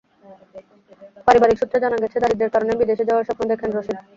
পারিবারিক 1.27 1.57
সূত্রে 1.59 1.77
জানা 1.83 1.97
গেছে, 2.03 2.17
দারিদ্র্যের 2.19 2.53
কারণেই 2.53 2.79
বিদেশে 2.81 3.07
যাওয়ার 3.09 3.27
স্বপ্ন 3.27 3.43
দেখেন 3.51 3.69
রশিদ। 3.71 3.97